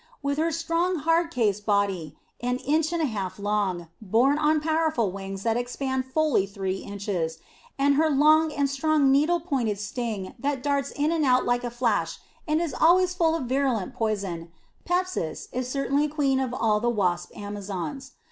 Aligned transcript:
With 0.23 0.39
her 0.39 0.51
strong 0.51 0.95
hard 0.95 1.29
cased 1.29 1.63
body 1.67 2.17
an 2.41 2.57
inch 2.57 2.91
and 2.91 3.03
a 3.03 3.05
half 3.05 3.37
long, 3.37 3.87
borne 4.01 4.39
on 4.39 4.59
powerful 4.59 5.11
wings 5.11 5.43
that 5.43 5.57
expand 5.57 6.05
fully 6.05 6.47
three 6.47 6.77
inches, 6.77 7.37
and 7.77 7.93
her 7.97 8.09
long 8.09 8.51
and 8.51 8.67
strong 8.67 9.11
needle 9.11 9.39
pointed 9.39 9.77
sting 9.77 10.33
that 10.39 10.63
darts 10.63 10.89
in 10.89 11.11
and 11.11 11.23
out 11.23 11.45
like 11.45 11.63
a 11.63 11.69
flash 11.69 12.17
and 12.47 12.59
is 12.59 12.73
always 12.73 13.13
full 13.13 13.35
of 13.35 13.43
virulent 13.43 13.93
poison, 13.93 14.51
Pepsis 14.85 15.49
is 15.51 15.69
certainly 15.69 16.07
queen 16.07 16.39
of 16.39 16.51
all 16.51 16.79
the 16.79 16.89
wasp 16.89 17.29
amazons. 17.37 18.13